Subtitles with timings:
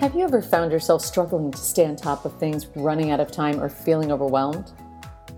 [0.00, 3.32] Have you ever found yourself struggling to stay on top of things, running out of
[3.32, 4.70] time, or feeling overwhelmed?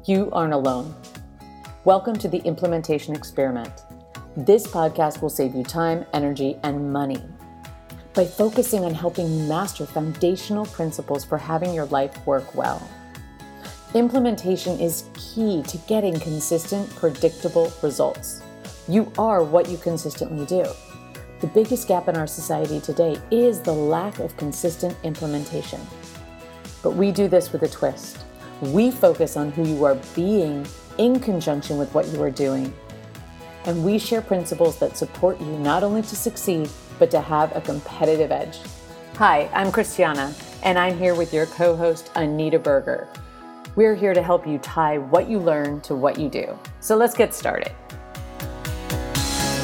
[0.05, 0.95] You aren't alone.
[1.87, 3.73] Welcome to the Implementation Experiment.
[4.37, 7.23] This podcast will save you time, energy, and money
[8.13, 12.87] by focusing on helping you master foundational principles for having your life work well.
[13.95, 18.43] Implementation is key to getting consistent, predictable results.
[18.87, 20.67] You are what you consistently do.
[21.41, 25.81] The biggest gap in our society today is the lack of consistent implementation.
[26.83, 28.19] But we do this with a twist.
[28.61, 30.67] We focus on who you are being
[30.99, 32.75] in conjunction with what you are doing.
[33.65, 37.63] And we share principles that support you not only to succeed, but to have a
[37.63, 38.59] competitive edge.
[39.15, 43.09] Hi, I'm Christiana, and I'm here with your co host, Anita Berger.
[43.77, 46.59] We're here to help you tie what you learn to what you do.
[46.81, 47.73] So let's get started.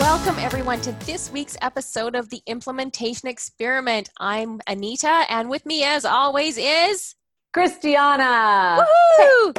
[0.09, 4.09] Welcome, everyone, to this week's episode of the Implementation Experiment.
[4.20, 7.16] I'm Anita, and with me, as always, is
[7.53, 8.86] Christiana.
[8.86, 9.56] Woohoo!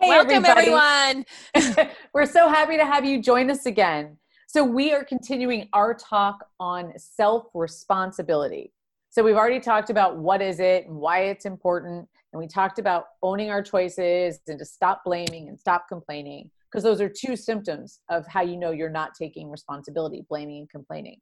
[0.00, 1.26] Hey, Welcome, everyone.
[2.14, 4.18] We're so happy to have you join us again.
[4.46, 8.72] So, we are continuing our talk on self responsibility.
[9.10, 12.08] So, we've already talked about what is it and why it's important.
[12.32, 16.84] And we talked about owning our choices and to stop blaming and stop complaining because
[16.84, 21.18] those are two symptoms of how you know you're not taking responsibility blaming and complaining.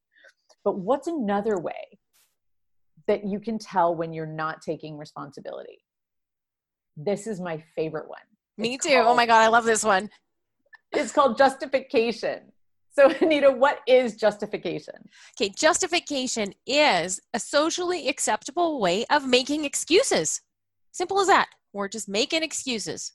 [0.65, 1.99] But what's another way
[3.07, 5.79] that you can tell when you're not taking responsibility?
[6.97, 8.19] This is my favorite one.
[8.59, 8.95] Me it's too.
[8.95, 10.11] Called, oh my god i love this one.
[10.93, 12.53] It's called justification.
[12.93, 14.95] So anita what is justification?
[15.39, 20.41] Okay justification is a socially acceptable way of making excuses.
[20.93, 21.49] Simple as that.
[21.73, 23.13] We're just making excuses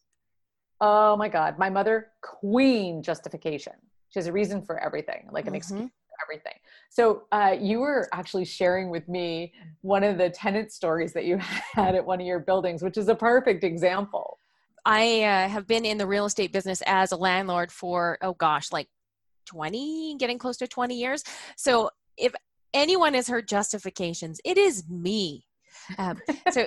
[0.82, 1.60] Oh my God.
[1.60, 3.74] My mother, queen justification.
[4.10, 5.56] She has a reason for everything, like an mm-hmm.
[5.56, 6.56] excuse for everything.
[6.90, 11.38] So uh, you were actually sharing with me one of the tenant stories that you
[11.74, 14.40] had at one of your buildings, which is a perfect example.
[14.84, 18.72] I uh, have been in the real estate business as a landlord for, oh gosh,
[18.72, 18.88] like
[19.46, 21.24] 20, getting close to 20 years.
[21.56, 22.34] So if
[22.74, 25.46] anyone has heard justifications, it is me.
[25.98, 26.20] Um,
[26.52, 26.66] so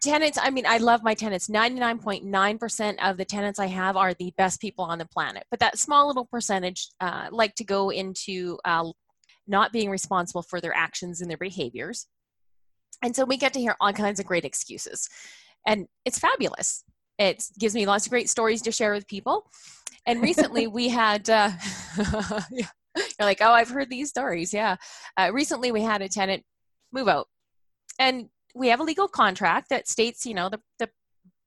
[0.00, 1.48] tenants, I mean, I love my tenants.
[1.48, 5.44] 99.9% of the tenants I have are the best people on the planet.
[5.50, 8.90] But that small little percentage uh, like to go into uh,
[9.46, 12.06] not being responsible for their actions and their behaviors.
[13.02, 15.08] And so we get to hear all kinds of great excuses.
[15.66, 16.84] And it's fabulous.
[17.18, 19.50] It gives me lots of great stories to share with people.
[20.06, 21.50] And recently we had, uh,
[22.50, 22.66] you're
[23.20, 24.52] like, oh, I've heard these stories.
[24.52, 24.76] Yeah.
[25.16, 26.44] Uh, recently we had a tenant
[26.92, 27.28] move out.
[27.98, 30.88] And we have a legal contract that states, you know, the, the,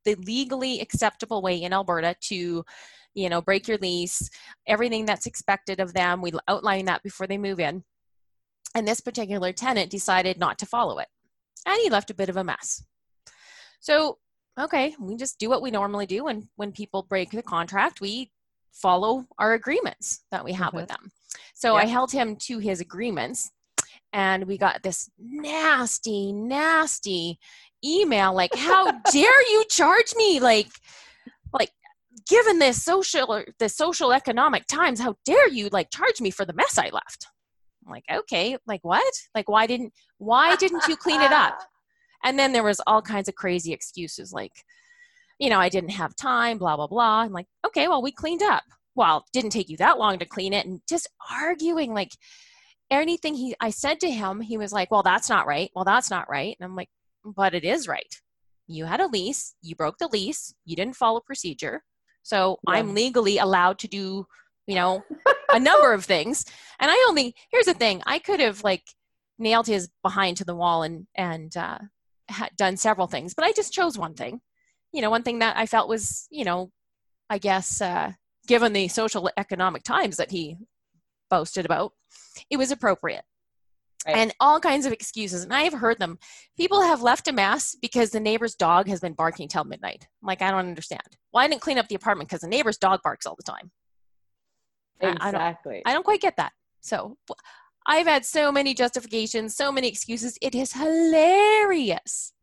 [0.06, 2.64] the legally acceptable way in Alberta to,
[3.14, 4.30] you know, break your lease,
[4.68, 6.22] everything that's expected of them.
[6.22, 7.84] We outline that before they move in.
[8.76, 11.08] And this particular tenant decided not to follow it.
[11.66, 12.84] And he left a bit of a mess.
[13.80, 14.18] So,
[14.60, 16.28] okay, we just do what we normally do.
[16.28, 18.32] And when people break the contract, we
[18.72, 20.78] follow our agreements that we have mm-hmm.
[20.78, 21.12] with them.
[21.54, 23.52] So I held him to his agreements
[24.18, 27.38] and we got this nasty nasty
[27.86, 30.40] email like how dare you charge me?
[30.40, 30.68] Like
[31.54, 31.70] like
[32.28, 36.54] given this social the social economic times how dare you like charge me for the
[36.54, 37.28] mess i left?
[37.86, 39.14] I'm like okay like what?
[39.36, 41.60] Like why didn't why didn't you clean it up?
[42.24, 44.52] And then there was all kinds of crazy excuses like
[45.38, 47.20] you know i didn't have time blah blah blah.
[47.20, 48.64] I'm like okay well we cleaned up.
[48.96, 52.14] Well didn't take you that long to clean it and just arguing like
[52.92, 55.72] anything he I said to him, he was like, "Well, that's not right.
[55.76, 56.90] Well, that's not right." And I'm like,
[57.24, 58.14] "But it is right.
[58.68, 59.56] You had a lease.
[59.62, 60.54] You broke the lease.
[60.66, 61.84] You didn't follow procedure.
[62.24, 62.76] So yeah.
[62.76, 64.28] I'm legally allowed to do,
[64.68, 65.04] you know,
[65.50, 66.46] a number of things.
[66.80, 68.84] And I only here's the thing: I could have like
[69.40, 71.80] nailed his behind to the wall and and uh,
[72.58, 74.42] done several things, but I just chose one thing.
[74.94, 76.72] You know, one thing that I felt was, you know,
[77.30, 78.14] I guess uh,
[78.48, 80.58] given the social economic times that he
[81.30, 81.94] boasted about,
[82.50, 83.24] it was appropriate.
[84.06, 84.16] Right.
[84.16, 85.44] And all kinds of excuses.
[85.44, 86.18] And I've heard them.
[86.56, 90.08] People have left a mess because the neighbor's dog has been barking till midnight.
[90.22, 91.02] I'm like, I don't understand.
[91.34, 93.72] Well, I didn't clean up the apartment because the neighbor's dog barks all the time.
[95.02, 95.20] Exactly.
[95.20, 96.54] I, I, don't, I don't quite get that.
[96.80, 97.18] So
[97.86, 100.38] I've had so many justifications, so many excuses.
[100.42, 102.34] It is hilarious.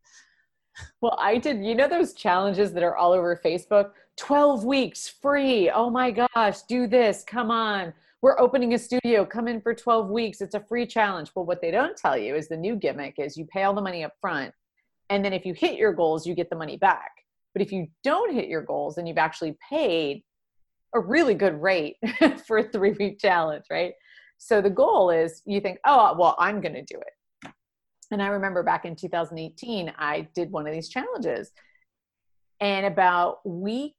[1.00, 5.70] Well, I did, you know, those challenges that are all over Facebook 12 weeks free.
[5.70, 7.24] Oh my gosh, do this.
[7.26, 11.30] Come on we're opening a studio come in for 12 weeks it's a free challenge.
[11.34, 13.82] Well what they don't tell you is the new gimmick is you pay all the
[13.82, 14.54] money up front
[15.10, 17.10] and then if you hit your goals you get the money back.
[17.52, 20.22] But if you don't hit your goals then you've actually paid
[20.94, 21.96] a really good rate
[22.46, 23.92] for a three week challenge right?
[24.38, 27.52] So the goal is you think oh well i'm going to do it.
[28.10, 31.50] And I remember back in 2018, I did one of these challenges.
[32.60, 33.96] And about week,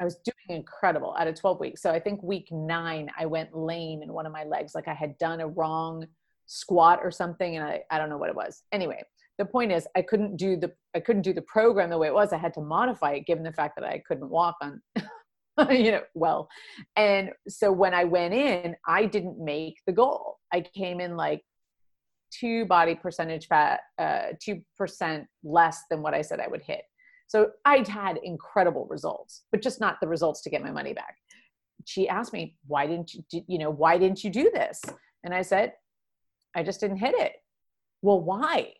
[0.00, 1.82] I was doing incredible out of 12 weeks.
[1.82, 4.74] So I think week nine, I went lame in one of my legs.
[4.74, 6.06] Like I had done a wrong
[6.46, 7.56] squat or something.
[7.56, 8.62] And I, I don't know what it was.
[8.72, 9.02] Anyway,
[9.38, 12.14] the point is I couldn't do the, I couldn't do the program the way it
[12.14, 12.32] was.
[12.32, 14.80] I had to modify it given the fact that I couldn't walk on,
[15.70, 16.48] you know, well.
[16.96, 20.38] And so when I went in, I didn't make the goal.
[20.52, 21.42] I came in like
[22.30, 26.82] two body percentage fat, uh, 2% less than what I said I would hit.
[27.30, 31.14] So I'd had incredible results, but just not the results to get my money back.
[31.84, 34.82] She asked me, why didn't you, do, you know, why didn't you do this?
[35.22, 35.74] And I said,
[36.56, 37.34] I just didn't hit it.
[38.02, 38.72] Well, why?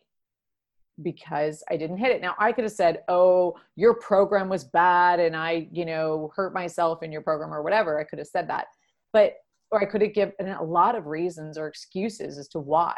[1.01, 2.21] Because I didn't hit it.
[2.21, 6.53] Now I could have said, oh, your program was bad and I, you know, hurt
[6.53, 8.01] myself in your program or whatever.
[8.01, 8.65] I could have said that.
[9.13, 9.35] But,
[9.71, 12.97] or I could have given a lot of reasons or excuses as to why.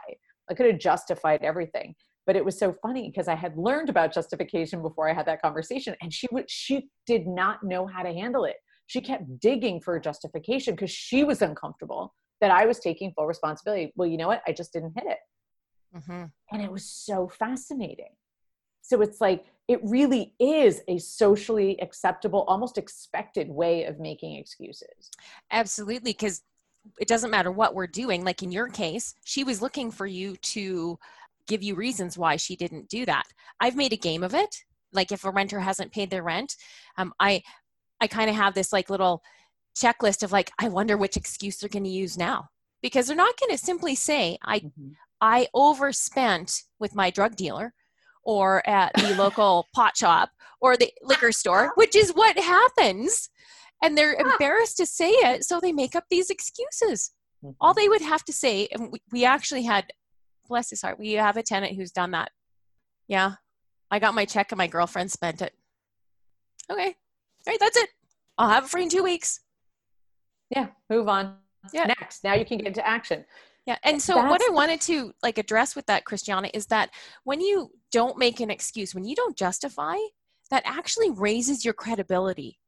[0.49, 1.93] I could have justified everything.
[2.25, 5.41] But it was so funny because I had learned about justification before I had that
[5.41, 8.55] conversation, and she would she did not know how to handle it.
[8.87, 13.93] She kept digging for justification because she was uncomfortable that I was taking full responsibility.
[13.95, 14.41] Well, you know what?
[14.47, 15.17] I just didn't hit it.
[15.95, 16.23] Mm-hmm.
[16.51, 18.09] And it was so fascinating.
[18.81, 25.09] So it's like, it really is a socially acceptable, almost expected way of making excuses.
[25.51, 26.11] Absolutely.
[26.11, 26.41] Because
[26.99, 30.35] it doesn't matter what we're doing like in your case she was looking for you
[30.37, 30.99] to
[31.47, 33.23] give you reasons why she didn't do that.
[33.59, 34.55] I've made a game of it.
[34.91, 36.55] Like if a renter hasn't paid their rent
[36.97, 37.41] um, i
[38.01, 39.21] i kind of have this like little
[39.75, 42.47] checklist of like i wonder which excuse they're going to use now.
[42.81, 44.89] Because they're not going to simply say i mm-hmm.
[45.21, 47.73] i overspent with my drug dealer
[48.23, 50.29] or at the local pot shop
[50.61, 53.29] or the liquor store which is what happens.
[53.81, 57.11] And they're embarrassed to say it so they make up these excuses.
[57.43, 57.55] Mm-hmm.
[57.59, 59.85] all they would have to say and we, we actually had
[60.47, 60.99] bless his heart.
[60.99, 62.31] We have a tenant who's done that.
[63.07, 63.33] Yeah.
[63.91, 65.53] I got my check and my girlfriend spent it.
[66.71, 66.87] Okay.
[66.87, 67.89] All right that's it.
[68.37, 69.41] I'll have it for in two weeks.
[70.49, 71.35] Yeah move on.
[71.73, 71.85] Yeah.
[71.99, 72.23] Next.
[72.23, 73.25] Now you can get into action.
[73.65, 76.89] Yeah and so That's what i wanted to like address with that christiana is that
[77.23, 79.95] when you don't make an excuse when you don't justify
[80.51, 82.59] that actually raises your credibility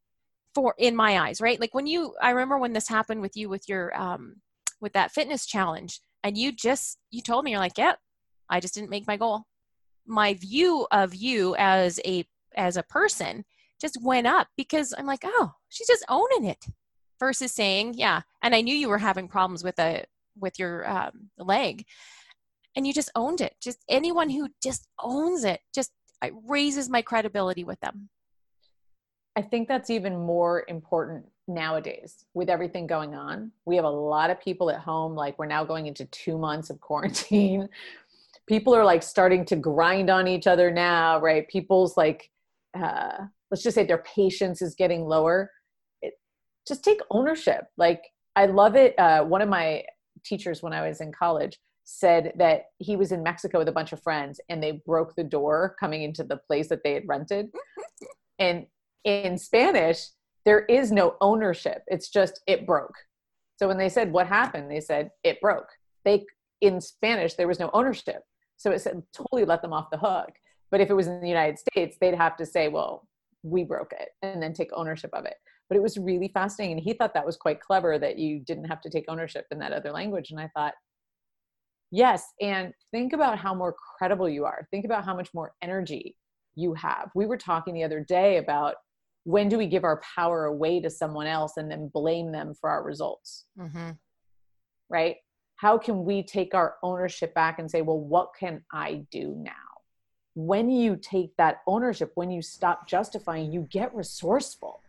[0.53, 1.59] for in my eyes right?
[1.59, 4.37] Like when you i remember when this happened with you with your um
[4.79, 7.97] with that fitness challenge and you just you told me you're like yep
[8.49, 9.43] i just didn't make my goal.
[10.05, 12.25] My view of you as a
[12.55, 13.45] as a person
[13.79, 16.65] just went up because i'm like oh she's just owning it
[17.19, 20.05] versus saying yeah and i knew you were having problems with a
[20.39, 21.85] with your um, leg.
[22.75, 23.55] And you just owned it.
[23.61, 25.91] Just anyone who just owns it just
[26.23, 28.09] it raises my credibility with them
[29.35, 33.51] I think that's even more important nowadays with everything going on.
[33.65, 36.69] We have a lot of people at home, like we're now going into two months
[36.69, 37.67] of quarantine.
[38.47, 41.47] people are like starting to grind on each other now, right?
[41.47, 42.29] People's like,
[42.77, 45.51] uh, let's just say their patience is getting lower.
[46.01, 46.13] It,
[46.67, 47.65] just take ownership.
[47.77, 48.01] Like,
[48.35, 48.97] I love it.
[48.97, 49.83] Uh, one of my
[50.23, 53.93] teachers when I was in college said that he was in Mexico with a bunch
[53.93, 57.47] of friends and they broke the door coming into the place that they had rented.
[58.39, 58.65] and
[59.05, 60.07] in Spanish,
[60.43, 61.83] there is no ownership.
[61.87, 62.95] It's just it broke.
[63.57, 65.69] So when they said what happened, they said it broke.
[66.03, 66.25] They
[66.61, 68.23] in Spanish there was no ownership.
[68.57, 70.31] So it said totally let them off the hook.
[70.71, 73.07] But if it was in the United States, they'd have to say, well,
[73.43, 75.35] we broke it and then take ownership of it.
[75.69, 76.77] But it was really fascinating.
[76.77, 79.59] And he thought that was quite clever that you didn't have to take ownership in
[79.59, 80.31] that other language.
[80.31, 80.73] And I thought,
[81.91, 82.23] yes.
[82.41, 84.67] And think about how more credible you are.
[84.71, 86.15] Think about how much more energy
[86.55, 87.09] you have.
[87.15, 88.75] We were talking the other day about
[89.25, 92.69] when do we give our power away to someone else and then blame them for
[92.69, 93.45] our results?
[93.59, 93.91] Mm-hmm.
[94.89, 95.17] right?
[95.57, 99.51] How can we take our ownership back and say well what can i do now?
[100.35, 104.81] When you take that ownership when you stop justifying you get resourceful.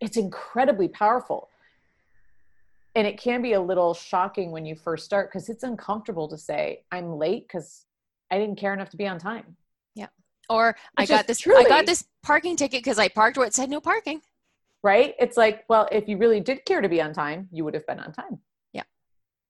[0.00, 1.48] It's incredibly powerful.
[2.96, 6.36] And it can be a little shocking when you first start because it's uncomfortable to
[6.36, 7.86] say i'm late because
[8.32, 9.56] i didn't care enough to be on time
[10.52, 13.46] or Which I got this truly, I got this parking ticket because I parked where
[13.46, 14.20] it said no parking.
[14.82, 15.14] Right?
[15.18, 17.86] It's like, well, if you really did care to be on time, you would have
[17.86, 18.38] been on time.
[18.72, 18.82] Yeah.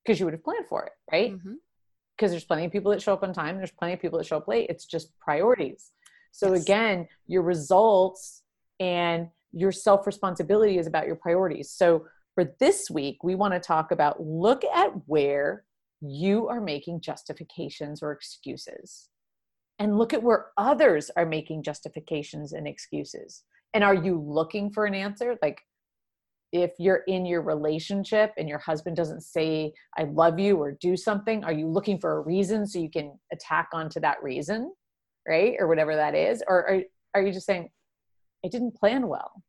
[0.05, 1.31] Because you would have planned for it, right?
[1.31, 2.27] Because mm-hmm.
[2.27, 4.37] there's plenty of people that show up on time, there's plenty of people that show
[4.37, 4.67] up late.
[4.69, 5.91] It's just priorities.
[6.31, 6.63] So yes.
[6.63, 8.43] again, your results
[8.79, 11.71] and your self responsibility is about your priorities.
[11.71, 12.05] So
[12.35, 15.63] for this week, we want to talk about look at where
[16.01, 19.09] you are making justifications or excuses
[19.79, 23.43] and look at where others are making justifications and excuses.
[23.73, 25.35] And are you looking for an answer?
[25.41, 25.61] Like,
[26.51, 30.95] if you're in your relationship and your husband doesn't say i love you or do
[30.95, 34.71] something are you looking for a reason so you can attack onto that reason
[35.27, 35.55] right?
[35.59, 36.43] Or whatever that is?
[36.47, 36.81] Or are,
[37.15, 37.69] are you just saying
[38.45, 39.41] i didn't plan well.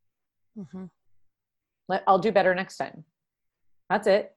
[0.57, 0.85] Mm-hmm.
[1.89, 3.03] Let, i'll do better next time.
[3.89, 4.33] That's it.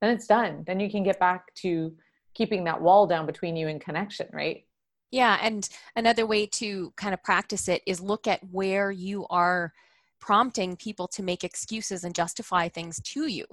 [0.00, 0.64] Then it's done.
[0.66, 1.92] Then you can get back to
[2.34, 4.64] keeping that wall down between you and connection right
[5.10, 9.72] yeah and another way to kind of practice it is look at where you are
[10.20, 13.46] prompting people to make excuses and justify things to you.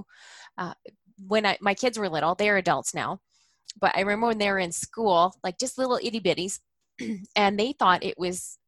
[0.58, 0.74] Uh,
[1.26, 3.20] when I, my kids were little they're adults now
[3.82, 6.60] but i remember when they were in school like just little itty bitties
[7.36, 8.60] and they thought it was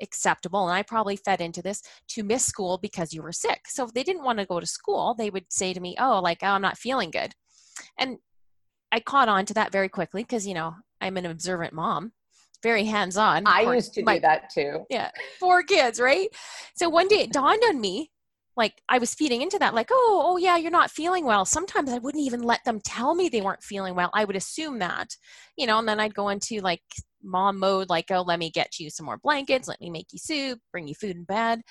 [0.00, 3.60] acceptable and i probably fed into this to miss school because you were sick.
[3.68, 6.20] So if they didn't want to go to school they would say to me oh
[6.20, 7.34] like oh, i'm not feeling good.
[7.96, 8.18] And
[8.90, 12.12] i caught on to that very quickly because you know i'm an observant mom
[12.62, 13.44] very hands on.
[13.46, 14.86] I used to my, do that too.
[14.90, 16.28] Yeah, four kids, right?
[16.74, 18.10] So one day it dawned on me,
[18.56, 21.44] like I was feeding into that, like, oh, oh yeah, you're not feeling well.
[21.44, 24.10] Sometimes I wouldn't even let them tell me they weren't feeling well.
[24.12, 25.16] I would assume that,
[25.56, 26.82] you know, and then I'd go into like
[27.22, 30.18] mom mode, like, oh, let me get you some more blankets, let me make you
[30.18, 31.62] soup, bring you food in bed.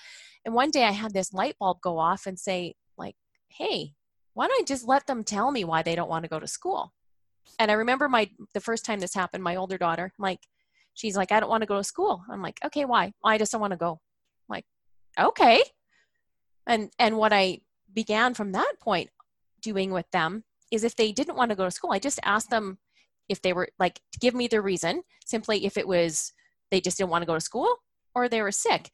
[0.46, 3.16] And one day I had this light bulb go off and say, like,
[3.50, 3.94] hey,
[4.34, 6.48] why don't I just let them tell me why they don't want to go to
[6.48, 6.94] school?
[7.60, 10.40] And I remember my the first time this happened, my older daughter, like,
[10.94, 12.24] she's like, I don't want to go to school.
[12.30, 13.14] I'm like, okay, why?
[13.24, 13.92] I just don't want to go.
[13.94, 14.66] I'm like,
[15.20, 15.64] okay.
[16.68, 17.60] And and what I
[17.94, 19.10] began from that point
[19.62, 22.50] doing with them is if they didn't want to go to school, I just asked
[22.50, 22.78] them
[23.30, 26.34] if they were like give me the reason, simply if it was
[26.70, 27.76] they just didn't want to go to school
[28.16, 28.92] or they were sick.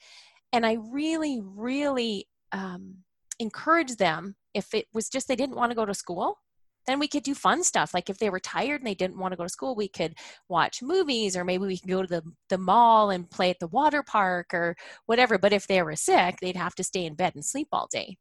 [0.54, 2.98] And I really, really um,
[3.39, 6.39] encouraged them if it was just they didn't want to go to school
[6.88, 9.34] then we could do fun stuff like if they were tired and they didn't want
[9.34, 10.15] to go to school we could
[10.50, 13.67] watch movies or maybe we could go to the, the mall and play at the
[13.67, 14.75] water park or
[15.06, 17.88] whatever but if they were sick they'd have to stay in bed and sleep all
[17.91, 18.17] day.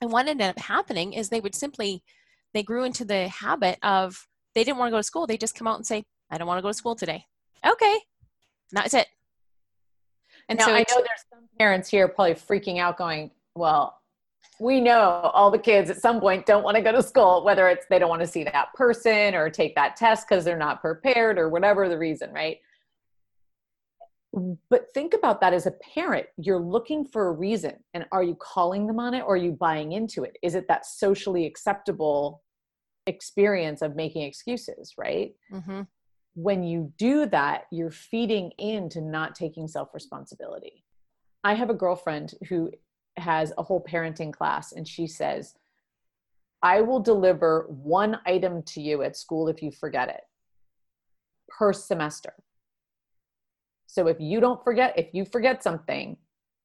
[0.00, 2.02] And what ended up happening is they would simply
[2.52, 5.54] they grew into the habit of they didn't want to go to school they just
[5.54, 7.24] come out and say i don't want to go to school today.
[7.66, 7.98] Okay
[8.72, 9.06] that's it.
[10.48, 14.00] And now, so i know there's some parents here probably freaking out going well
[14.58, 17.68] we know all the kids at some point don't want to go to school, whether
[17.68, 20.80] it's they don't want to see that person or take that test because they're not
[20.80, 22.58] prepared or whatever the reason, right?
[24.68, 26.26] But think about that as a parent.
[26.36, 27.74] You're looking for a reason.
[27.94, 30.36] And are you calling them on it or are you buying into it?
[30.42, 32.42] Is it that socially acceptable
[33.06, 35.34] experience of making excuses, right?
[35.52, 35.82] Mm-hmm.
[36.34, 40.84] When you do that, you're feeding into not taking self responsibility.
[41.42, 42.70] I have a girlfriend who
[43.16, 45.54] has a whole parenting class and she says
[46.62, 50.22] i will deliver one item to you at school if you forget it
[51.48, 52.34] per semester.
[53.86, 56.16] So if you don't forget if you forget something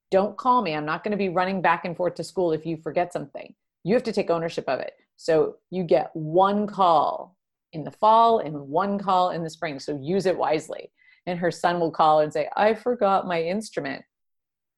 [0.10, 0.76] don't call me.
[0.76, 3.54] I'm not going to be running back and forth to school if you forget something.
[3.86, 4.92] You have to take ownership of it.
[5.16, 7.38] So you get one call
[7.72, 9.80] in the fall and one call in the spring.
[9.80, 10.92] So use it wisely.
[11.28, 14.04] And her son will call and say i forgot my instrument.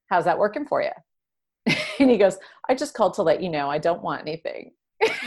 [0.08, 0.92] How's that working for you
[1.98, 2.36] and he goes,
[2.68, 4.72] I just called to let you know I don't want anything.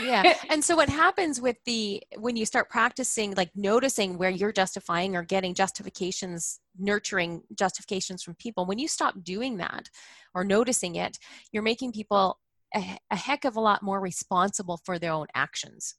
[0.00, 0.34] yeah.
[0.50, 5.16] And so what happens with the when you start practicing like noticing where you're justifying
[5.16, 9.90] or getting justifications, nurturing justifications from people, when you stop doing that
[10.34, 11.18] or noticing it,
[11.52, 12.38] you're making people
[12.74, 15.94] a, a heck of a lot more responsible for their own actions.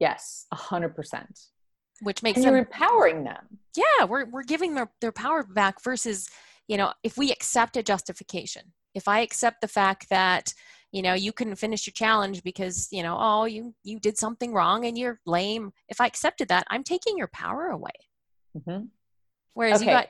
[0.00, 1.40] Yes, a hundred percent.
[2.02, 3.60] Which makes and them, you're empowering them.
[3.76, 6.28] Yeah, we're we're giving their, their power back versus,
[6.66, 10.52] you know, if we accept a justification if i accept the fact that
[10.92, 14.52] you know you couldn't finish your challenge because you know oh you you did something
[14.52, 17.90] wrong and you're lame if i accepted that i'm taking your power away.
[18.56, 18.84] Mm-hmm.
[19.54, 19.90] whereas okay.
[19.90, 20.08] you got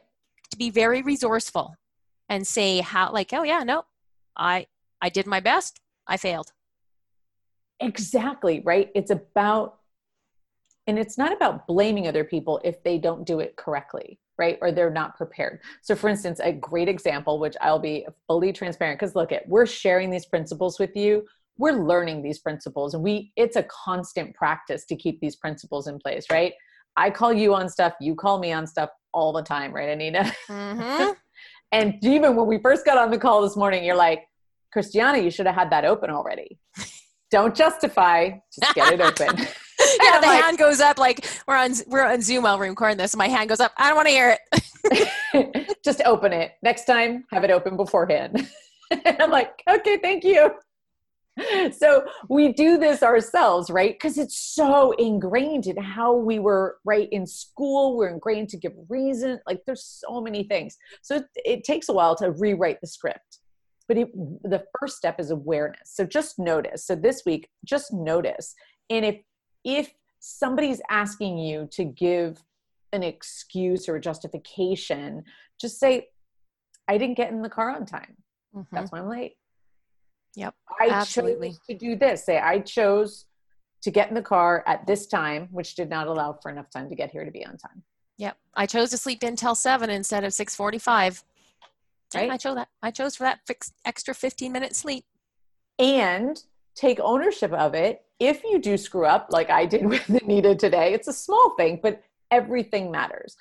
[0.50, 1.75] to be very resourceful
[2.29, 3.85] and say how like oh yeah no
[4.37, 4.67] i
[5.00, 5.81] i did my best.
[6.07, 6.53] I failed.
[7.81, 8.91] Exactly right?
[8.95, 9.79] It's about
[10.87, 14.59] and it's not about blaming other people if they don't do it correctly right?
[14.61, 15.61] Or they're not prepared.
[15.83, 19.67] So for instance a great example which i'll be fully transparent because look at we're
[19.67, 21.25] sharing these principles with you.
[21.57, 25.99] We're learning these principles and we it's a constant practice to keep these principles in
[25.99, 26.53] place right?
[26.97, 30.33] I call you on stuff you call me on stuff all the time right anita
[30.49, 31.12] mm-hmm.
[31.73, 34.25] and even when we first got on the call this morning you're like
[34.73, 36.59] christiana you should have had that open already.
[37.31, 39.47] Don't justify just get it open
[40.02, 42.98] yeah, the like, hand goes up like we're on we're on Zoom while we're recording
[42.98, 43.14] this.
[43.16, 43.72] My hand goes up.
[43.76, 45.76] I don't want to hear it.
[45.84, 46.52] Just open it.
[46.62, 48.48] Next time, have it open beforehand.
[48.90, 50.52] and I'm like, okay, thank you.
[51.72, 53.92] So we do this ourselves, right?
[53.92, 57.08] Because it's so ingrained in how we were, right?
[57.10, 59.40] In school, we're ingrained to give reason.
[59.46, 60.76] Like there's so many things.
[61.02, 63.40] So it, it takes a while to rewrite the script.
[63.88, 68.54] but it, the first step is awareness so just notice so this week just notice
[68.90, 69.16] and if
[69.64, 72.42] if somebody's asking you to give
[72.92, 75.25] an excuse or a justification
[75.61, 76.09] just say
[76.88, 78.16] i didn't get in the car on time.
[78.54, 78.75] Mm-hmm.
[78.75, 79.37] that's why i'm late.
[80.37, 80.54] Yep.
[80.80, 81.50] I Absolutely.
[81.50, 82.25] chose to do this.
[82.25, 83.26] Say i chose
[83.83, 86.88] to get in the car at this time which did not allow for enough time
[86.88, 87.83] to get here to be on time.
[88.18, 88.37] Yep.
[88.54, 91.25] I chose to sleep in till 7 instead of 645
[92.14, 92.30] right?
[92.30, 92.68] I chose that.
[92.83, 95.04] I chose for that fixed extra 15 minute sleep.
[95.78, 96.42] And
[96.75, 98.02] take ownership of it.
[98.21, 101.81] If you do screw up like i did with anita today it's a small thing
[101.83, 103.37] but everything matters.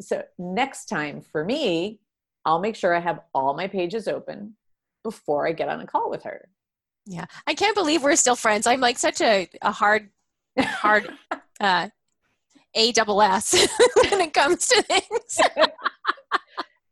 [0.00, 2.00] So next time for me
[2.46, 4.56] i'll make sure i have all my pages open
[5.04, 6.48] before i get on a call with her.
[7.06, 7.24] Yeah.
[7.46, 8.66] I can't believe we're still friends.
[8.66, 10.10] I'm like such a, a hard
[10.58, 11.10] hard
[11.60, 11.88] uh
[12.74, 13.52] a double s
[14.10, 15.38] when it comes to things.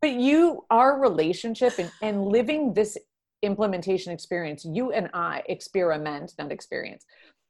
[0.00, 2.96] But you our relationship and, and living this
[3.42, 7.04] implementation experience you and i experiment not experience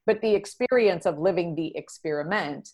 [0.07, 2.71] but the experience of living the experiment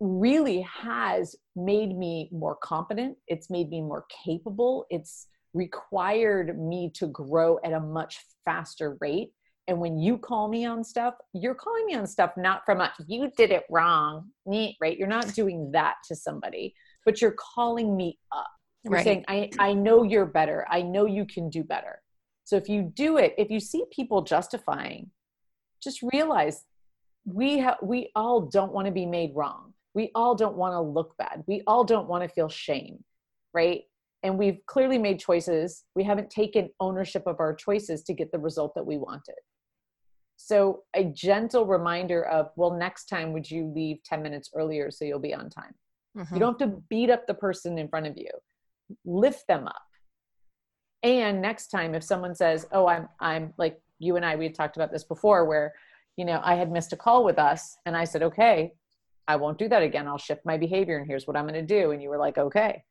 [0.00, 7.06] really has made me more competent it's made me more capable it's required me to
[7.08, 9.30] grow at a much faster rate
[9.66, 12.92] and when you call me on stuff you're calling me on stuff not from a
[13.06, 17.96] you did it wrong Neat, right you're not doing that to somebody but you're calling
[17.96, 18.50] me up
[18.84, 19.04] you're right.
[19.04, 20.66] saying, I, I know you're better.
[20.70, 22.00] I know you can do better.
[22.44, 25.10] So if you do it, if you see people justifying,
[25.82, 26.64] just realize
[27.24, 29.72] we have we all don't want to be made wrong.
[29.94, 31.44] We all don't want to look bad.
[31.46, 33.02] We all don't want to feel shame,
[33.52, 33.82] right?
[34.22, 35.84] And we've clearly made choices.
[35.94, 39.36] We haven't taken ownership of our choices to get the result that we wanted.
[40.36, 45.04] So a gentle reminder of, well, next time would you leave 10 minutes earlier so
[45.04, 45.74] you'll be on time?
[46.16, 46.34] Mm-hmm.
[46.34, 48.28] You don't have to beat up the person in front of you
[49.04, 49.82] lift them up
[51.04, 54.54] and next time if someone says oh i'm i'm like you and i we had
[54.54, 55.72] talked about this before where
[56.16, 58.72] you know i had missed a call with us and i said okay
[59.28, 60.06] i won't do that again.
[60.06, 61.92] I'll shift my behavior and here's what i'm going to do.
[61.92, 62.82] And you were like okay.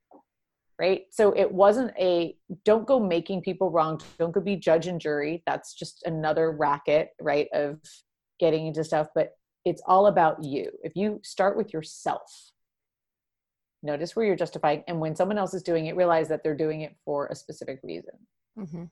[0.79, 1.03] Right?
[1.11, 2.35] So it wasn't a
[2.65, 4.01] don't go making people wrong.
[4.17, 5.43] Don't go be judge and jury.
[5.45, 7.79] That's just another racket right of
[8.39, 9.33] getting into stuff but
[9.65, 10.71] it's all about you.
[10.83, 12.52] If you start with yourself
[13.83, 16.81] notice where you're justifying and when someone else is doing it realize that they're doing
[16.81, 18.13] it for a specific reason.
[18.57, 18.83] Mm-hmm.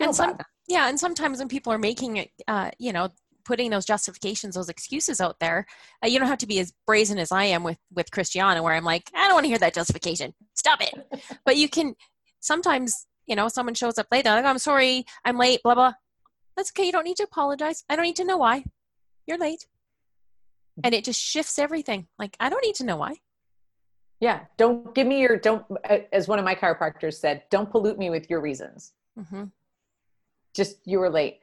[0.00, 3.08] and some, yeah and sometimes when people are making it uh, you know
[3.44, 5.66] putting those justifications those excuses out there
[6.04, 8.74] uh, you don't have to be as brazen as i am with with christiana where
[8.74, 10.32] i'm like i don't want to hear that justification.
[10.54, 10.94] Stop it.
[11.44, 11.96] But you can
[12.38, 15.94] sometimes you know someone shows up late like i'm sorry i'm late blah blah.
[16.56, 17.82] That's okay you don't need to apologize.
[17.88, 18.64] I don't need to know why.
[19.26, 19.66] You're late.
[20.84, 22.06] And it just shifts everything.
[22.20, 23.16] Like i don't need to know why
[24.20, 24.40] yeah.
[24.56, 25.64] Don't give me your, don't,
[26.12, 28.92] as one of my chiropractors said, don't pollute me with your reasons.
[29.18, 29.44] Mm-hmm.
[30.54, 31.38] Just, you were late.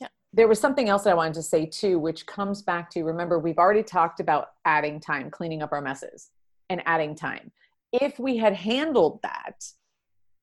[0.00, 0.08] Yeah.
[0.32, 3.38] There was something else that I wanted to say too, which comes back to remember,
[3.38, 6.30] we've already talked about adding time, cleaning up our messes
[6.68, 7.52] and adding time.
[7.92, 9.64] If we had handled that,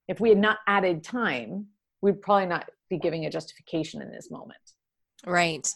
[0.08, 1.66] if we had not added time,
[2.00, 4.58] we'd probably not be giving a justification in this moment.
[5.26, 5.68] Right.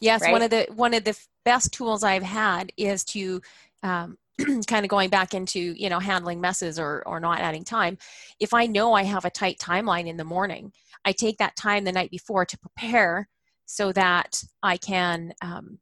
[0.00, 0.20] Yes.
[0.20, 0.32] Right?
[0.32, 3.40] One of the, one of the best tools I've had is to,
[3.82, 4.18] um,
[4.66, 7.96] kind of going back into you know handling messes or or not adding time
[8.38, 10.72] if i know i have a tight timeline in the morning
[11.04, 13.28] i take that time the night before to prepare
[13.64, 15.78] so that i can um,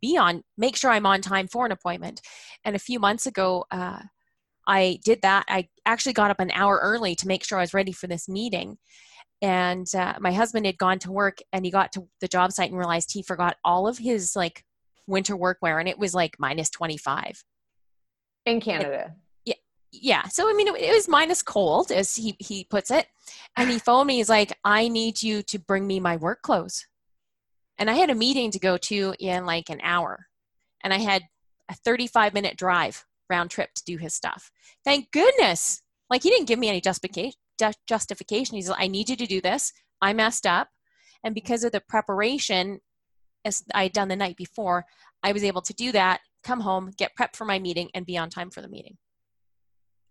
[0.00, 2.20] be on make sure i'm on time for an appointment.
[2.64, 4.00] And a few months ago uh,
[4.66, 5.44] i did that.
[5.48, 8.28] I actually got up an hour early to make sure i was ready for this
[8.28, 8.78] meeting.
[9.42, 12.70] And uh, my husband had gone to work and he got to the job site
[12.70, 14.64] and realized he forgot all of his like
[15.06, 17.44] winter workwear and it was like minus 25
[18.46, 19.14] in Canada.
[19.44, 19.54] yeah,
[19.92, 20.22] yeah.
[20.28, 23.06] So I mean, it, it, was minus cold, as he he puts it,
[23.56, 24.16] and he phoned me.
[24.16, 26.86] He's like, "I need you to bring me my work clothes,"
[27.78, 30.26] and I had a meeting to go to in like an hour,
[30.82, 31.22] and I had
[31.70, 34.50] a 35 minute drive round trip to do his stuff.
[34.84, 35.82] Thank goodness.
[36.10, 37.38] Like he didn't give me any justification.
[37.88, 38.56] Justification.
[38.56, 39.72] He's like, "I need you to do this.
[40.02, 40.68] I messed up."
[41.22, 42.80] And because of the preparation
[43.44, 44.86] as I had done the night before,
[45.22, 48.16] I was able to do that come home, get prepped for my meeting, and be
[48.16, 48.96] on time for the meeting.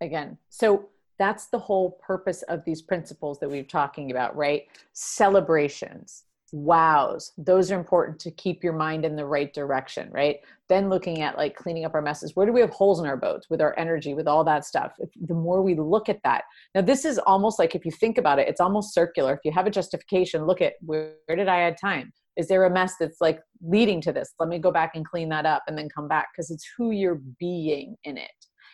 [0.02, 4.64] Again, so that's the whole purpose of these principles that we're talking about, right?
[4.94, 10.38] Celebrations, wows, those are important to keep your mind in the right direction, right?
[10.70, 12.36] Then looking at like cleaning up our messes.
[12.36, 14.94] Where do we have holes in our boats with our energy, with all that stuff?
[15.00, 16.44] If, the more we look at that.
[16.76, 19.34] Now, this is almost like if you think about it, it's almost circular.
[19.34, 22.12] If you have a justification, look at where, where did I add time?
[22.38, 25.30] Is there a mess that's like leading to this let me go back and clean
[25.30, 28.30] that up and then come back because it's who you're being in it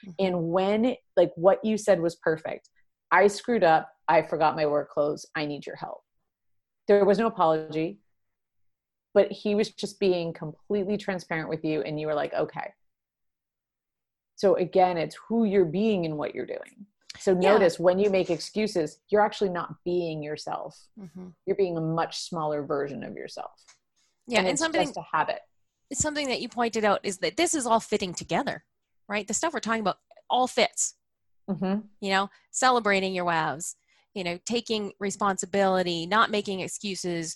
[0.05, 0.25] mm-hmm.
[0.25, 2.69] and when like what you said was perfect
[3.11, 5.27] i screwed up I forgot my work clothes.
[5.35, 6.01] I need your help.
[6.87, 7.99] There was no apology,
[9.13, 12.73] but he was just being completely transparent with you, and you were like, okay.
[14.35, 16.87] So again, it's who you're being and what you're doing.
[17.17, 17.83] So notice yeah.
[17.83, 20.79] when you make excuses, you're actually not being yourself.
[20.99, 21.27] Mm-hmm.
[21.45, 23.51] You're being a much smaller version of yourself.
[24.27, 25.39] Yeah, and, and something just a habit.
[25.89, 28.63] it's Something that you pointed out is that this is all fitting together,
[29.07, 29.27] right?
[29.27, 29.97] The stuff we're talking about
[30.29, 30.95] all fits.
[31.49, 31.79] Mm-hmm.
[31.99, 33.75] You know, celebrating your wows,
[34.13, 37.35] you know, taking responsibility, not making excuses,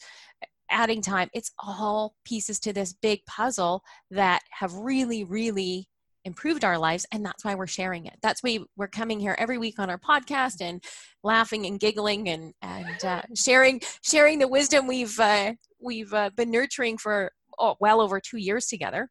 [0.69, 1.29] adding time.
[1.33, 5.87] It's all pieces to this big puzzle that have really, really
[6.25, 9.57] improved our lives and that's why we're sharing it that's why we're coming here every
[9.57, 10.83] week on our podcast and
[11.23, 16.51] laughing and giggling and and uh, sharing sharing the wisdom we've uh, we've uh, been
[16.51, 19.09] nurturing for oh, well over two years together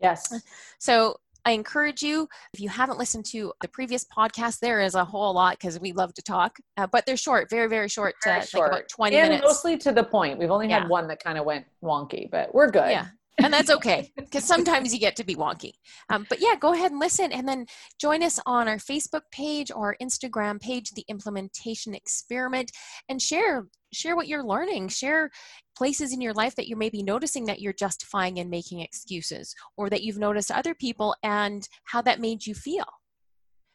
[0.00, 0.42] yes
[0.78, 5.06] so I encourage you, if you haven't listened to the previous podcast, there is a
[5.06, 8.40] whole lot because we love to talk, uh, but they're short, very, very short, very
[8.40, 8.72] uh, short.
[8.72, 9.46] Like about 20 and minutes.
[9.46, 10.38] mostly to the point.
[10.38, 12.90] We've only had one that kind of went wonky, but we're good.
[12.90, 13.06] Yeah
[13.38, 15.72] and that's okay because sometimes you get to be wonky.
[16.10, 17.66] Um, but yeah, go ahead and listen, and then
[17.98, 22.70] join us on our Facebook page or Instagram page, the Implementation Experiment,
[23.08, 24.88] and share share what you're learning.
[24.88, 25.30] Share
[25.76, 29.88] places in your life that you're maybe noticing that you're justifying and making excuses, or
[29.90, 32.86] that you've noticed other people and how that made you feel.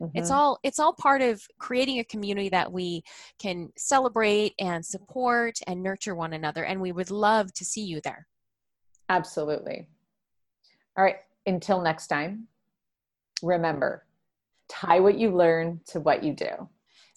[0.01, 0.17] Mm-hmm.
[0.17, 3.03] It's all it's all part of creating a community that we
[3.39, 8.01] can celebrate and support and nurture one another and we would love to see you
[8.03, 8.27] there.
[9.09, 9.87] Absolutely.
[10.97, 11.17] All right.
[11.45, 12.47] Until next time,
[13.43, 14.05] remember
[14.67, 16.69] tie what you learn to what you do.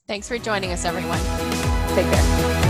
[0.07, 1.19] Thanks for joining us, everyone.
[1.95, 2.68] Take care.